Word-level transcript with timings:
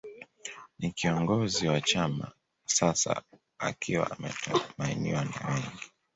Ni 0.79 0.91
kiongozi 0.91 1.67
wa 1.67 1.81
chama 1.81 2.31
sasa 2.65 3.21
akiwa 3.59 4.11
ametumainiwa 4.11 5.25
na 5.25 5.47
wengi 5.47 5.89